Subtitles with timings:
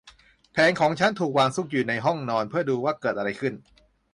[0.51, 3.53] แผนของฉันถูกวางซุกในห้องนอน เพื่อดูว่าเกิดอะไรขึ้น